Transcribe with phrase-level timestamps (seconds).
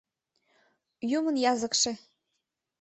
[1.13, 1.93] ЮМЫН ЯЗЫКШЕ